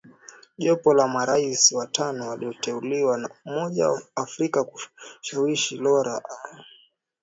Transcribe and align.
jopo 0.57 0.93
la 0.93 1.07
marais 1.07 1.71
watano 1.71 2.27
walioteuliwa 2.29 3.17
na 3.17 3.29
umoja 3.45 3.89
wa 3.89 4.01
afrika 4.15 4.63
kumshawishi 4.63 5.75
lora 5.77 6.11
gbagbo 6.11 6.27
kutoka 6.27 6.43
madarakani 6.43 6.65